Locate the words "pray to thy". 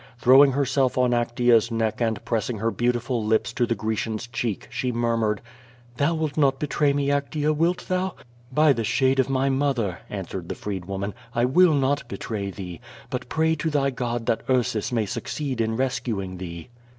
13.29-13.91